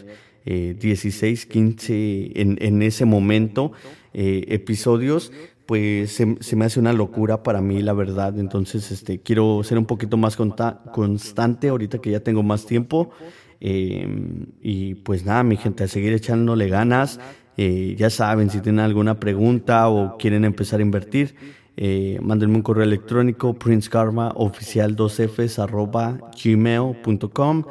16, 0.45 1.43
eh, 1.43 1.47
15 1.47 2.41
en, 2.41 2.57
en 2.61 2.81
ese 2.81 3.05
momento 3.05 3.71
episodios 4.13 5.31
pues 5.65 6.11
se, 6.11 6.55
me 6.55 6.65
hace 6.65 6.79
una 6.79 6.93
locura 6.93 7.43
para 7.43 7.61
mí, 7.61 7.81
la 7.81 7.93
verdad. 7.93 8.37
Entonces, 8.37 8.91
este, 8.91 9.19
quiero 9.19 9.63
ser 9.63 9.77
un 9.77 9.85
poquito 9.85 10.17
más 10.17 10.35
constante 10.35 11.69
ahorita 11.69 11.99
que 11.99 12.11
ya 12.11 12.19
tengo 12.19 12.43
más 12.43 12.65
tiempo. 12.65 13.11
Em, 13.59 14.47
y 14.61 14.95
pues 14.95 15.25
nada, 15.25 15.43
mi 15.43 15.57
gente, 15.57 15.85
a 15.85 15.87
seguir 15.87 16.13
echándole 16.13 16.67
ganas. 16.67 17.19
Eh, 17.55 17.95
ya 17.97 18.09
saben, 18.09 18.49
si 18.49 18.59
tienen 18.59 18.81
alguna 18.81 19.19
pregunta 19.19 19.87
o 19.87 20.17
quieren 20.17 20.43
empezar 20.43 20.79
a 20.79 20.83
invertir, 20.83 21.35
eh, 21.77 22.19
mándenme 22.21 22.57
un 22.57 22.61
correo 22.61 22.83
electrónico, 22.83 23.53
princekarmaoficial2fs 23.53 25.59
arroba 25.59 26.19
gmail.com. 26.43 27.63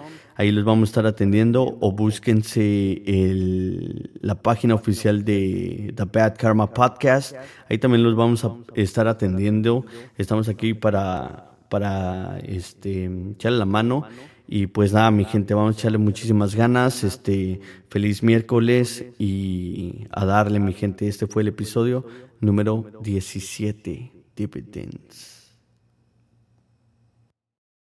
Ahí 0.42 0.50
les 0.50 0.64
vamos 0.64 0.88
a 0.88 0.90
estar 0.90 1.06
atendiendo 1.06 1.78
o 1.80 1.92
búsquense 1.92 3.00
el, 3.06 4.10
la 4.22 4.42
página 4.42 4.74
oficial 4.74 5.24
de 5.24 5.92
The 5.94 6.04
Bad 6.06 6.36
Karma 6.36 6.74
Podcast. 6.74 7.36
Ahí 7.68 7.78
también 7.78 8.02
los 8.02 8.16
vamos 8.16 8.44
a 8.44 8.52
estar 8.74 9.06
atendiendo. 9.06 9.86
Estamos 10.18 10.48
aquí 10.48 10.74
para, 10.74 11.52
para 11.70 12.40
este, 12.40 13.04
echarle 13.04 13.58
la 13.58 13.66
mano. 13.66 14.02
Y 14.48 14.66
pues 14.66 14.92
nada, 14.92 15.12
mi 15.12 15.24
gente, 15.26 15.54
vamos 15.54 15.76
a 15.76 15.78
echarle 15.78 15.98
muchísimas 15.98 16.56
ganas. 16.56 17.04
Este, 17.04 17.60
feliz 17.88 18.24
miércoles 18.24 19.04
y 19.20 20.08
a 20.10 20.24
darle, 20.24 20.58
mi 20.58 20.72
gente. 20.72 21.06
Este 21.06 21.28
fue 21.28 21.42
el 21.42 21.48
episodio 21.50 22.04
número 22.40 22.90
17, 23.00 24.12
Dividends. 24.34 25.31